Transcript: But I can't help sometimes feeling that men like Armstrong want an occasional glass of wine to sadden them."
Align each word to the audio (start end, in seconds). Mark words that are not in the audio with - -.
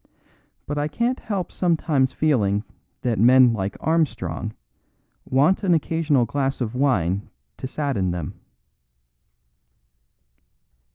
But 0.65 0.79
I 0.79 0.87
can't 0.87 1.19
help 1.19 1.51
sometimes 1.51 2.11
feeling 2.11 2.63
that 3.03 3.19
men 3.19 3.53
like 3.53 3.77
Armstrong 3.79 4.55
want 5.25 5.61
an 5.63 5.75
occasional 5.75 6.25
glass 6.25 6.59
of 6.59 6.73
wine 6.73 7.29
to 7.57 7.67
sadden 7.67 8.09
them." 8.09 8.33